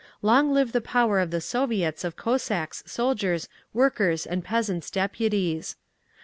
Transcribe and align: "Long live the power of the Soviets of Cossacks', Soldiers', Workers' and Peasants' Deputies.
"Long 0.23 0.51
live 0.51 0.71
the 0.71 0.81
power 0.81 1.19
of 1.19 1.29
the 1.29 1.39
Soviets 1.39 2.03
of 2.03 2.15
Cossacks', 2.15 2.81
Soldiers', 2.87 3.47
Workers' 3.71 4.25
and 4.25 4.43
Peasants' 4.43 4.89
Deputies. 4.89 5.75